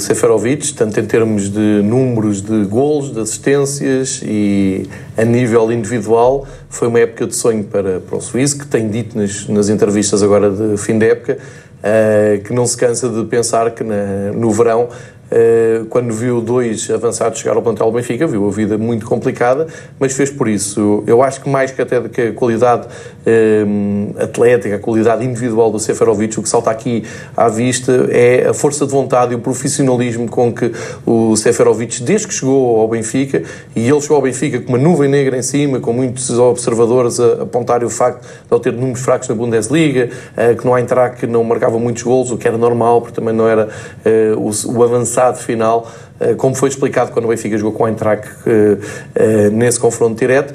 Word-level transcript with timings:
Seferovic, 0.00 0.74
tanto 0.74 0.98
em 0.98 1.04
termos 1.04 1.50
de 1.50 1.82
números 1.82 2.42
de 2.42 2.64
golos, 2.64 3.12
de 3.12 3.20
assistências 3.20 4.20
e 4.24 4.88
a 5.16 5.24
nível 5.24 5.70
individual. 5.70 6.46
Foi 6.68 6.88
uma 6.88 7.00
época 7.00 7.26
de 7.26 7.34
sonho 7.34 7.64
para, 7.64 8.00
para 8.00 8.16
o 8.16 8.20
Suíço, 8.20 8.58
que 8.58 8.66
tem 8.66 8.88
dito 8.88 9.16
nas, 9.16 9.46
nas 9.46 9.68
entrevistas 9.68 10.22
agora 10.22 10.50
de 10.50 10.76
fim 10.76 10.98
de 10.98 11.06
época 11.06 11.38
uh, 11.80 12.42
que 12.42 12.52
não 12.52 12.66
se 12.66 12.76
cansa 12.76 13.08
de 13.08 13.24
pensar 13.24 13.70
que 13.72 13.82
na, 13.82 14.32
no 14.34 14.50
verão 14.50 14.88
quando 15.88 16.12
viu 16.12 16.40
dois 16.40 16.90
avançados 16.90 17.38
chegar 17.38 17.54
ao 17.56 17.62
plantel 17.62 17.86
do 17.86 17.92
Benfica, 17.92 18.26
viu 18.26 18.48
a 18.48 18.50
vida 18.50 18.76
muito 18.76 19.06
complicada, 19.06 19.66
mas 19.98 20.12
fez 20.12 20.30
por 20.30 20.48
isso. 20.48 21.04
Eu 21.06 21.22
acho 21.22 21.40
que 21.40 21.48
mais 21.48 21.70
que 21.70 21.80
até 21.80 22.00
que 22.08 22.20
a 22.22 22.32
qualidade 22.32 22.86
um, 23.66 24.12
eh, 24.16 24.24
atlética, 24.24 24.76
a 24.76 24.78
qualidade 24.78 25.24
individual 25.24 25.70
do 25.70 25.78
Seferovic, 25.78 26.38
o 26.38 26.42
que 26.42 26.48
salta 26.48 26.70
aqui 26.70 27.04
à 27.36 27.48
vista 27.48 28.08
é 28.10 28.48
a 28.48 28.54
força 28.54 28.84
de 28.86 28.92
vontade 28.92 29.32
e 29.32 29.36
o 29.36 29.38
profissionalismo 29.38 30.28
com 30.28 30.52
que 30.52 30.72
o 31.06 31.36
Seferovic, 31.36 32.02
desde 32.02 32.26
que 32.26 32.34
chegou 32.34 32.80
ao 32.80 32.88
Benfica, 32.88 33.42
e 33.76 33.88
ele 33.88 34.00
chegou 34.00 34.16
ao 34.16 34.22
Benfica 34.22 34.60
com 34.60 34.70
uma 34.70 34.78
nuvem 34.78 35.08
negra 35.08 35.36
em 35.36 35.42
cima, 35.42 35.80
com 35.80 35.92
muitos 35.92 36.30
observadores 36.30 37.20
a 37.20 37.42
apontarem 37.42 37.86
o 37.86 37.90
facto 37.90 38.22
de 38.22 38.54
ele 38.54 38.60
ter 38.60 38.72
números 38.72 39.00
fracos 39.00 39.28
na 39.28 39.34
Bundesliga, 39.34 40.10
uh, 40.36 40.56
que 40.56 40.66
no 40.66 40.76
Eintracht 40.76 41.26
não 41.26 41.44
marcava 41.44 41.78
muitos 41.78 42.02
golos, 42.02 42.30
o 42.30 42.36
que 42.36 42.48
era 42.48 42.58
normal, 42.58 43.00
porque 43.00 43.14
também 43.14 43.34
não 43.34 43.48
era 43.48 43.68
o 44.36 44.82
avançado 44.82 45.19
resultado 45.20 45.38
final, 45.38 45.90
eh, 46.18 46.34
como 46.34 46.54
foi 46.54 46.68
explicado 46.68 47.12
quando 47.12 47.26
o 47.26 47.28
Benfica 47.28 47.56
jogou 47.58 47.72
com 47.72 47.84
o 47.84 47.88
Eintracht 47.88 48.26
eh, 48.46 48.78
eh, 49.14 49.50
nesse 49.50 49.78
confronto 49.78 50.18
direto, 50.18 50.54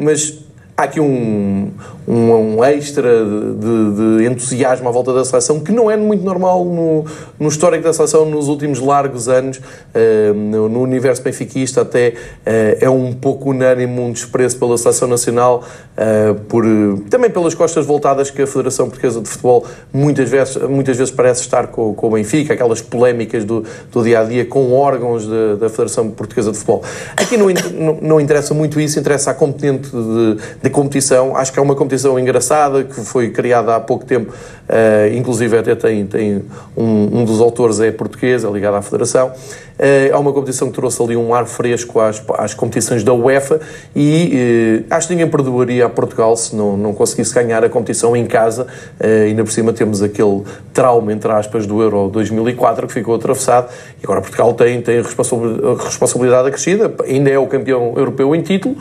mas 0.00 0.43
há 0.76 0.82
aqui 0.84 1.00
um, 1.00 1.70
um, 2.06 2.56
um 2.56 2.64
extra 2.64 3.24
de, 3.24 4.18
de, 4.18 4.26
entusiasmo 4.26 4.88
à 4.88 4.92
volta 4.92 5.12
da 5.14 5.24
seleção 5.24 5.60
que 5.60 5.70
não 5.70 5.88
é 5.90 5.96
muito 5.96 6.24
normal 6.24 6.64
no, 6.64 7.04
no 7.38 7.48
histórico 7.48 7.84
da 7.84 7.92
seleção 7.92 8.24
nos 8.24 8.48
últimos 8.48 8.80
largos 8.80 9.28
anos. 9.28 9.58
Uh, 9.58 10.34
no, 10.34 10.68
no, 10.68 10.80
universo 10.80 11.22
benfiquista 11.22 11.82
até 11.82 12.08
uh, 12.08 12.78
é 12.80 12.90
um 12.90 13.12
pouco 13.12 13.50
unânime 13.50 14.00
um 14.00 14.12
desprezo 14.12 14.58
pela 14.58 14.76
seleção 14.76 15.06
nacional, 15.06 15.62
uh, 15.96 16.34
por, 16.42 16.64
também 17.08 17.30
pelas 17.30 17.54
costas 17.54 17.86
voltadas 17.86 18.30
que 18.30 18.42
a 18.42 18.46
Federação 18.46 18.88
Portuguesa 18.88 19.20
de 19.20 19.28
Futebol 19.28 19.64
muitas 19.92 20.28
vezes, 20.28 20.56
muitas 20.56 20.96
vezes 20.96 21.14
parece 21.14 21.42
estar 21.42 21.68
com, 21.68 21.94
com 21.94 22.08
o 22.08 22.10
Benfica, 22.10 22.52
aquelas 22.52 22.82
polémicas 22.82 23.44
do, 23.44 23.64
do 23.92 24.02
dia-a-dia 24.02 24.44
-dia 24.44 24.48
com 24.48 24.72
órgãos 24.72 25.24
de, 25.24 25.56
da 25.56 25.68
Federação 25.68 26.10
Portuguesa 26.10 26.50
de 26.50 26.58
Futebol. 26.58 26.82
Aqui 27.16 27.36
não, 27.36 27.46
não, 27.72 27.98
não 28.02 28.20
interessa 28.20 28.52
muito 28.52 28.80
isso, 28.80 28.98
interessa 28.98 29.30
a 29.30 29.34
componente 29.34 29.88
de 29.90 30.63
de 30.64 30.70
competição. 30.70 31.36
Acho 31.36 31.52
que 31.52 31.58
é 31.58 31.62
uma 31.62 31.74
competição 31.74 32.18
engraçada, 32.18 32.84
que 32.84 33.04
foi 33.04 33.30
criada 33.30 33.76
há 33.76 33.80
pouco 33.80 34.06
tempo, 34.06 34.32
uh, 34.68 35.14
inclusive 35.14 35.56
até 35.56 35.74
tem, 35.74 36.06
tem 36.06 36.44
um, 36.76 37.20
um, 37.20 37.24
dos 37.24 37.40
autores 37.40 37.80
é 37.80 37.90
português, 37.90 38.44
é 38.44 38.50
ligado 38.50 38.74
à 38.74 38.82
Federação. 38.82 39.32
Uh, 39.74 40.12
é 40.12 40.16
uma 40.16 40.32
competição 40.32 40.68
que 40.68 40.74
trouxe 40.74 41.02
ali 41.02 41.16
um 41.16 41.34
ar 41.34 41.46
fresco 41.46 41.98
às, 41.98 42.22
às 42.38 42.54
competições 42.54 43.02
da 43.02 43.12
UEFA 43.12 43.60
e 43.94 44.84
uh, 44.88 44.94
acho 44.94 45.08
que 45.08 45.14
ninguém 45.14 45.28
perdoaria 45.28 45.86
a 45.86 45.88
Portugal 45.88 46.36
se 46.36 46.54
não, 46.54 46.76
não 46.76 46.94
conseguisse 46.94 47.34
ganhar 47.34 47.64
a 47.64 47.68
competição 47.68 48.16
em 48.16 48.24
casa. 48.24 48.68
Uh, 49.00 49.24
ainda 49.26 49.42
por 49.42 49.50
cima 49.50 49.72
temos 49.72 50.00
aquele 50.00 50.42
trauma, 50.72 51.12
entre 51.12 51.28
aspas, 51.32 51.66
do 51.66 51.82
Euro 51.82 52.08
2004 52.08 52.86
que 52.86 52.92
ficou 52.92 53.16
atravessado 53.16 53.68
e 54.00 54.04
agora 54.04 54.20
Portugal 54.20 54.54
tem, 54.54 54.80
tem 54.80 55.02
responsabilidade 55.02 56.46
acrescida, 56.46 56.94
ainda 57.04 57.30
é 57.30 57.38
o 57.38 57.46
campeão 57.48 57.94
europeu 57.96 58.32
em 58.34 58.42
título, 58.42 58.76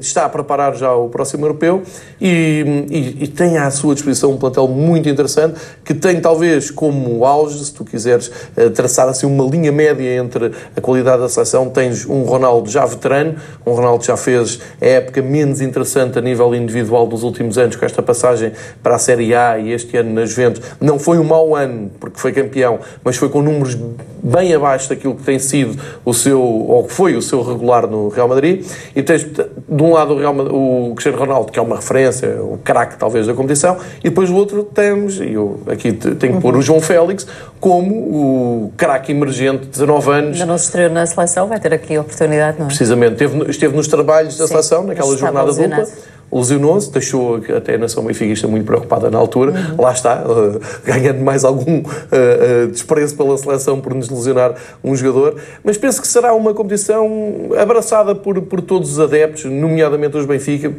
está 0.00 0.24
a 0.24 0.28
preparar 0.28 0.74
já 0.74 0.94
o 0.94 1.08
próximo 1.08 1.44
europeu 1.44 1.82
e, 2.20 2.86
e, 2.90 3.24
e, 3.24 3.28
tem 3.28 3.58
à 3.58 3.70
sua 3.70 3.94
disposição 3.94 4.30
um 4.30 4.38
plantel 4.38 4.68
muito 4.72 5.08
interessante 5.08 5.60
que 5.84 5.94
tem 5.94 6.20
talvez 6.20 6.70
como 6.70 7.24
auge, 7.24 7.64
se 7.64 7.72
tu 7.72 7.84
quiseres 7.84 8.30
eh, 8.56 8.68
traçar 8.70 9.08
assim 9.08 9.26
uma 9.26 9.44
linha 9.44 9.72
média 9.72 10.16
entre 10.16 10.52
a 10.76 10.80
qualidade 10.80 11.22
da 11.22 11.28
seleção, 11.28 11.68
tens 11.68 12.06
um 12.06 12.22
Ronaldo 12.22 12.70
já 12.70 12.84
veterano, 12.84 13.36
um 13.66 13.72
Ronaldo 13.72 14.00
que 14.00 14.06
já 14.06 14.16
fez 14.16 14.60
a 14.80 14.86
época 14.86 15.22
menos 15.22 15.60
interessante 15.60 16.18
a 16.18 16.22
nível 16.22 16.54
individual 16.54 17.06
dos 17.06 17.22
últimos 17.22 17.58
anos 17.58 17.76
com 17.76 17.84
esta 17.84 18.02
passagem 18.02 18.52
para 18.82 18.96
a 18.96 18.98
Série 18.98 19.34
A 19.34 19.58
e 19.58 19.72
este 19.72 19.96
ano 19.96 20.12
nas 20.12 20.30
Juventus. 20.30 20.62
Não 20.80 20.98
foi 20.98 21.18
um 21.18 21.24
mau 21.24 21.54
ano 21.54 21.90
porque 22.00 22.18
foi 22.18 22.32
campeão, 22.32 22.78
mas 23.04 23.16
foi 23.16 23.28
com 23.28 23.42
números 23.42 23.76
bem 24.22 24.54
abaixo 24.54 24.88
daquilo 24.88 25.14
que 25.16 25.22
tem 25.22 25.38
sido 25.38 25.80
o 26.04 26.14
seu, 26.14 26.40
ou 26.40 26.84
que 26.84 26.92
foi 26.92 27.16
o 27.16 27.22
seu 27.22 27.42
regular 27.42 27.86
no 27.86 28.08
Real 28.08 28.28
Madrid. 28.28 28.64
E 28.94 29.02
tens 29.02 29.24
de 29.24 29.82
um 29.82 29.92
lado 29.92 30.14
o 30.14 30.18
Real 30.18 30.32
o 30.32 30.94
Cristiano 30.94 31.18
Ronaldo, 31.18 31.50
que 31.50 31.58
é 31.58 31.62
uma 31.62 31.76
referência, 31.76 32.42
o 32.42 32.58
craque 32.62 32.96
talvez 32.96 33.26
da 33.26 33.34
competição, 33.34 33.76
e 34.00 34.08
depois 34.08 34.30
o 34.30 34.34
outro 34.34 34.62
temos, 34.62 35.18
e 35.18 35.32
eu 35.32 35.60
aqui 35.66 35.92
tenho 35.92 36.36
que 36.36 36.40
pôr 36.40 36.56
o 36.56 36.62
João 36.62 36.80
Félix, 36.80 37.26
como 37.60 37.94
o 37.94 38.72
craque 38.76 39.12
emergente, 39.12 39.66
19 39.66 40.10
anos. 40.10 40.40
Ainda 40.40 40.46
não 40.46 40.58
se 40.58 40.64
estreou 40.64 40.90
na 40.90 41.04
seleção, 41.04 41.48
vai 41.48 41.58
ter 41.58 41.74
aqui 41.74 41.96
a 41.96 42.00
oportunidade, 42.00 42.58
não 42.58 42.66
é? 42.66 42.68
Precisamente, 42.68 43.12
esteve, 43.12 43.50
esteve 43.50 43.76
nos 43.76 43.88
trabalhos 43.88 44.36
da 44.38 44.46
Sim, 44.46 44.52
seleção, 44.52 44.84
naquela 44.84 45.16
jornada 45.16 45.52
dupla 45.52 45.86
lesionou-se, 46.32 46.90
deixou 46.90 47.36
até 47.56 47.74
a 47.74 47.78
nação 47.78 48.04
benfiquista 48.04 48.48
muito 48.48 48.64
preocupada 48.64 49.10
na 49.10 49.18
altura, 49.18 49.52
uhum. 49.52 49.82
lá 49.82 49.92
está, 49.92 50.24
uh, 50.26 50.60
ganhando 50.84 51.20
mais 51.20 51.44
algum 51.44 51.80
uh, 51.80 51.84
uh, 51.84 52.66
desprezo 52.68 53.16
pela 53.16 53.36
seleção 53.36 53.80
por 53.80 53.94
nos 53.94 54.08
lesionar 54.08 54.54
um 54.82 54.96
jogador, 54.96 55.36
mas 55.62 55.76
penso 55.76 56.00
que 56.00 56.08
será 56.08 56.34
uma 56.34 56.54
competição 56.54 57.50
abraçada 57.60 58.14
por, 58.14 58.40
por 58.42 58.60
todos 58.62 58.92
os 58.92 59.00
adeptos, 59.00 59.44
nomeadamente 59.44 60.16
os 60.16 60.24
Benfica, 60.24 60.72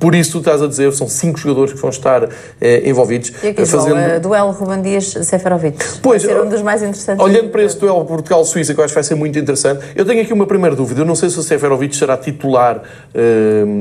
por 0.00 0.14
isso, 0.14 0.32
tu 0.32 0.38
estás 0.38 0.62
a 0.62 0.66
dizer, 0.66 0.90
são 0.94 1.06
cinco 1.06 1.38
jogadores 1.38 1.74
que 1.74 1.78
vão 1.78 1.90
estar 1.90 2.26
eh, 2.58 2.88
envolvidos. 2.88 3.34
E 3.42 3.48
aqui, 3.48 3.66
fazendo... 3.66 3.96
João, 3.96 4.16
uh, 4.16 4.20
duelo 4.20 4.50
Ruben 4.50 4.80
Dias-Seferovic. 4.80 5.76
Pois, 6.00 6.24
vai 6.24 6.34
ser 6.34 6.40
um 6.40 6.48
dos 6.48 6.62
mais 6.62 6.82
interessantes. 6.82 7.22
Olhando 7.22 7.50
para 7.50 7.62
esse 7.62 7.78
duelo 7.78 8.02
Portugal-Suíça, 8.06 8.72
que 8.72 8.80
eu 8.80 8.84
acho 8.84 8.92
que 8.92 8.96
vai 8.96 9.04
ser 9.04 9.14
muito 9.14 9.38
interessante, 9.38 9.84
eu 9.94 10.06
tenho 10.06 10.22
aqui 10.22 10.32
uma 10.32 10.46
primeira 10.46 10.74
dúvida. 10.74 11.02
Eu 11.02 11.04
não 11.04 11.14
sei 11.14 11.28
se 11.28 11.38
o 11.38 11.42
Seferovic 11.42 11.94
será 11.94 12.16
titular 12.16 12.82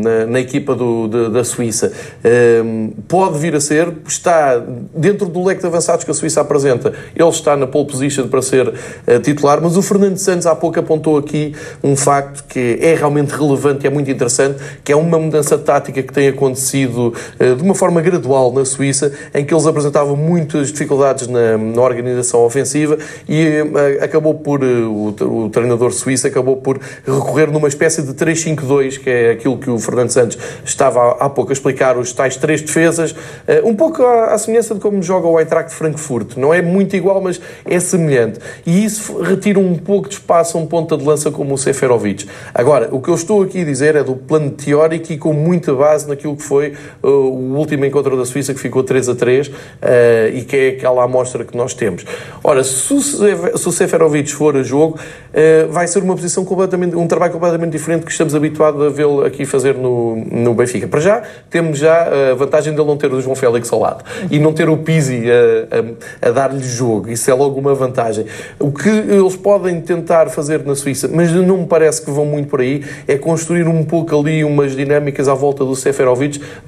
na, 0.03 0.25
na, 0.25 0.39
equipa 0.41 0.75
do, 0.75 1.07
de, 1.07 1.29
da 1.29 1.43
Suíça. 1.45 1.93
Pode 3.07 3.39
vir 3.39 3.55
a 3.55 3.61
ser, 3.61 3.93
está 4.05 4.61
dentro 4.93 5.27
do 5.27 5.43
leque 5.45 5.61
de 5.61 5.67
avançados 5.67 6.03
que 6.03 6.11
a 6.11 6.13
Suíça 6.13 6.41
apresenta, 6.41 6.93
ele 7.15 7.29
está 7.29 7.55
na 7.55 7.65
pole 7.65 7.87
position 7.87 8.27
para 8.27 8.41
ser 8.41 8.73
titular, 9.23 9.61
mas 9.61 9.77
o 9.77 9.81
Fernando 9.81 10.17
Santos 10.17 10.45
há 10.45 10.55
pouco 10.55 10.79
apontou 10.79 11.17
aqui 11.17 11.55
um 11.81 11.95
facto 11.95 12.43
que 12.47 12.77
é 12.81 12.93
realmente 12.93 13.29
relevante 13.31 13.85
e 13.85 13.87
é 13.87 13.89
muito 13.89 14.11
interessante, 14.11 14.59
que 14.83 14.91
é 14.91 14.95
uma 14.95 15.17
mudança 15.17 15.57
tática 15.57 16.08
que 16.09 16.13
tem 16.13 16.27
acontecido 16.27 17.13
uh, 17.39 17.55
de 17.55 17.63
uma 17.63 17.75
forma 17.75 18.01
gradual 18.01 18.51
na 18.51 18.65
Suíça, 18.65 19.13
em 19.33 19.45
que 19.45 19.53
eles 19.53 19.65
apresentavam 19.65 20.15
muitas 20.15 20.71
dificuldades 20.71 21.27
na, 21.27 21.57
na 21.57 21.81
organização 21.81 22.41
ofensiva 22.41 22.97
e 23.27 23.61
uh, 23.61 24.03
acabou 24.03 24.33
por, 24.33 24.63
uh, 24.63 24.91
o, 24.91 25.45
o, 25.45 25.49
treinador 25.49 25.91
suíço 25.91 26.27
acabou 26.27 26.57
por 26.57 26.79
recorrer 27.05 27.51
numa 27.51 27.67
espécie 27.67 28.01
de 28.01 28.13
3-5-2, 28.13 28.99
que 28.99 29.09
é 29.09 29.31
aquilo 29.31 29.57
que 29.57 29.69
o 29.69 29.77
Fernando 29.77 30.09
Santos 30.09 30.37
estava 30.65 31.11
há, 31.19 31.29
pouco 31.29 31.51
a 31.51 31.53
explicar, 31.53 31.97
os 31.97 32.11
tais 32.11 32.35
três 32.35 32.61
defesas, 32.61 33.15
um 33.63 33.75
pouco 33.75 34.03
à, 34.03 34.37
semelhança 34.37 34.73
de 34.73 34.79
como 34.79 35.01
joga 35.01 35.27
o 35.27 35.39
Eintracht 35.39 35.73
Frankfurt. 35.73 36.35
Não 36.37 36.53
é 36.53 36.61
muito 36.61 36.95
igual, 36.95 37.21
mas 37.21 37.39
é 37.65 37.79
semelhante. 37.79 38.39
E 38.65 38.83
isso 38.83 39.21
retira 39.21 39.59
um 39.59 39.75
pouco 39.75 40.07
de 40.07 40.15
espaço 40.15 40.57
a 40.57 40.61
um 40.61 40.65
ponta 40.65 40.97
de 40.97 41.03
lança 41.03 41.31
como 41.31 41.53
o 41.53 41.57
Seferovic. 41.57 42.27
Agora, 42.53 42.89
o 42.91 43.01
que 43.01 43.09
eu 43.09 43.15
estou 43.15 43.43
aqui 43.43 43.61
a 43.61 43.65
dizer 43.65 43.95
é 43.95 44.03
do 44.03 44.15
plano 44.15 44.51
teórico 44.51 45.11
e 45.11 45.17
com 45.17 45.33
muita 45.33 45.73
base 45.73 45.98
base 45.99 46.07
naquilo 46.07 46.35
que 46.35 46.43
foi 46.43 46.73
uh, 47.03 47.07
o 47.07 47.57
último 47.57 47.85
encontro 47.85 48.15
da 48.15 48.25
Suíça, 48.25 48.53
que 48.53 48.59
ficou 48.59 48.83
3 48.83 49.09
a 49.09 49.15
3, 49.15 49.47
uh, 49.47 49.51
e 50.33 50.43
que 50.43 50.55
é 50.55 50.67
aquela 50.69 51.03
amostra 51.03 51.43
que 51.43 51.55
nós 51.57 51.73
temos. 51.73 52.05
Ora, 52.43 52.63
se 52.63 52.93
o 52.93 53.71
Seferovic 53.71 54.31
for 54.31 54.55
a 54.55 54.63
jogo, 54.63 54.97
uh, 54.97 55.71
vai 55.71 55.87
ser 55.87 56.01
uma 56.01 56.15
posição 56.15 56.45
completamente, 56.45 56.95
um 56.95 57.07
trabalho 57.07 57.33
completamente 57.33 57.71
diferente 57.71 58.05
que 58.05 58.11
estamos 58.11 58.33
habituados 58.33 58.81
a 58.81 58.89
vê-lo 58.89 59.25
aqui 59.25 59.45
fazer 59.45 59.75
no, 59.75 60.15
no 60.31 60.53
Benfica. 60.53 60.87
Para 60.87 60.99
já, 60.99 61.23
temos 61.49 61.77
já 61.77 62.31
a 62.31 62.35
vantagem 62.35 62.73
de 62.73 62.79
ele 62.79 62.87
não 62.87 62.97
ter 62.97 63.11
o 63.11 63.21
João 63.21 63.35
Félix 63.35 63.71
ao 63.71 63.79
lado 63.79 64.03
e 64.31 64.39
não 64.39 64.53
ter 64.53 64.69
o 64.69 64.77
Pizzi 64.77 65.23
a, 65.29 66.25
a, 66.25 66.29
a 66.29 66.31
dar-lhe 66.31 66.63
jogo. 66.63 67.09
Isso 67.09 67.29
é 67.29 67.33
logo 67.33 67.59
uma 67.59 67.73
vantagem. 67.73 68.25
O 68.59 68.71
que 68.71 68.89
eles 68.89 69.35
podem 69.35 69.81
tentar 69.81 70.29
fazer 70.29 70.65
na 70.65 70.75
Suíça, 70.75 71.09
mas 71.11 71.31
não 71.31 71.57
me 71.57 71.65
parece 71.65 72.01
que 72.01 72.11
vão 72.11 72.25
muito 72.25 72.49
por 72.49 72.61
aí, 72.61 72.83
é 73.07 73.17
construir 73.17 73.67
um 73.67 73.83
pouco 73.83 74.17
ali 74.17 74.43
umas 74.43 74.75
dinâmicas 74.75 75.27
à 75.27 75.33
volta 75.33 75.65
do 75.65 75.75
Seferovic 75.75 75.88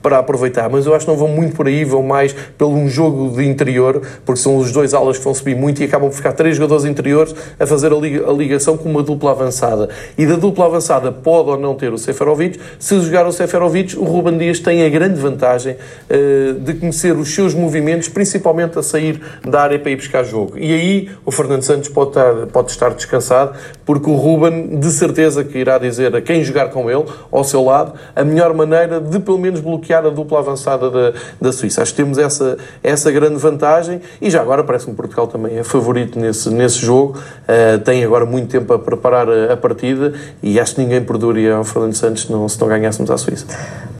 para 0.01 0.19
aproveitar, 0.19 0.69
mas 0.69 0.85
eu 0.85 0.95
acho 0.95 1.05
que 1.05 1.11
não 1.11 1.17
vão 1.17 1.27
muito 1.27 1.55
por 1.55 1.67
aí, 1.67 1.83
vão 1.83 2.03
mais 2.03 2.33
pelo 2.57 2.71
um 2.71 2.87
jogo 2.87 3.35
de 3.35 3.47
interior, 3.47 4.01
porque 4.25 4.41
são 4.41 4.57
os 4.57 4.71
dois 4.71 4.93
alas 4.93 5.17
que 5.17 5.23
vão 5.23 5.33
subir 5.33 5.55
muito 5.55 5.81
e 5.81 5.85
acabam 5.85 6.09
por 6.09 6.15
ficar 6.15 6.33
três 6.33 6.55
jogadores 6.55 6.85
interiores 6.85 7.35
a 7.59 7.65
fazer 7.65 7.91
a 7.93 8.31
ligação 8.31 8.77
com 8.77 8.89
uma 8.89 9.03
dupla 9.03 9.31
avançada. 9.31 9.89
E 10.17 10.25
da 10.25 10.35
dupla 10.35 10.65
avançada 10.65 11.11
pode 11.11 11.49
ou 11.49 11.57
não 11.57 11.75
ter 11.75 11.93
o 11.93 11.97
Seferovic. 11.97 12.59
Se 12.79 12.99
jogar 13.01 13.25
o 13.27 13.31
Seferovic, 13.31 13.97
o 13.97 14.03
Ruben 14.03 14.37
Dias 14.37 14.59
tem 14.59 14.85
a 14.85 14.89
grande 14.89 15.19
vantagem 15.19 15.75
uh, 15.75 16.53
de 16.59 16.73
conhecer 16.75 17.15
os 17.15 17.33
seus 17.33 17.53
movimentos, 17.53 18.09
principalmente 18.09 18.77
a 18.77 18.83
sair 18.83 19.21
da 19.47 19.61
área 19.61 19.79
para 19.79 19.91
ir 19.91 19.95
buscar 19.95 20.23
jogo. 20.23 20.57
E 20.57 20.73
aí 20.73 21.09
o 21.25 21.31
Fernando 21.31 21.63
Santos 21.63 21.89
pode 21.89 22.09
estar, 22.09 22.47
pode 22.47 22.71
estar 22.71 22.89
descansado, 22.93 23.57
porque 23.85 24.09
o 24.09 24.15
Ruben 24.15 24.79
de 24.79 24.91
certeza 24.91 25.43
que 25.43 25.57
irá 25.57 25.77
dizer 25.77 26.15
a 26.15 26.21
quem 26.21 26.43
jogar 26.43 26.69
com 26.69 26.89
ele, 26.89 27.05
ao 27.31 27.43
seu 27.43 27.63
lado, 27.63 27.93
a 28.15 28.23
melhor 28.23 28.53
maneira 28.53 28.99
de 28.99 29.10
pelo 29.19 29.37
menos 29.37 29.59
bloquear 29.59 30.05
a 30.05 30.09
dupla 30.09 30.39
avançada 30.39 30.89
da, 30.89 31.13
da 31.39 31.51
Suíça. 31.51 31.81
Acho 31.81 31.91
que 31.91 31.97
temos 31.97 32.17
essa, 32.17 32.57
essa 32.83 33.11
grande 33.11 33.35
vantagem 33.35 34.01
e 34.21 34.29
já 34.29 34.41
agora 34.41 34.63
parece-me 34.63 34.91
que 34.91 34.97
Portugal 34.97 35.27
também 35.27 35.57
é 35.57 35.63
favorito 35.63 36.19
nesse, 36.19 36.49
nesse 36.49 36.77
jogo. 36.77 37.17
Uh, 37.17 37.79
tem 37.79 38.03
agora 38.03 38.25
muito 38.25 38.49
tempo 38.49 38.73
a 38.73 38.79
preparar 38.79 39.27
a, 39.29 39.53
a 39.53 39.57
partida 39.57 40.13
e 40.41 40.59
acho 40.59 40.75
que 40.75 40.81
ninguém 40.81 41.03
perdoaria 41.03 41.55
ao 41.55 41.63
Fernando 41.63 41.95
Santos 41.95 42.29
não, 42.29 42.47
se 42.47 42.59
não 42.59 42.67
ganhássemos 42.67 43.11
à 43.11 43.17
Suíça. 43.17 43.45